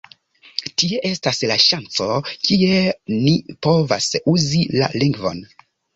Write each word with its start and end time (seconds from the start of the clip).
Tie 0.83 1.01
estas 1.09 1.41
la 1.51 1.57
ŝanco, 1.65 2.07
kie 2.47 2.79
ni 3.27 3.35
povas 3.67 4.09
uzi 4.37 4.67
la 4.81 4.89
lingvon. 5.03 5.45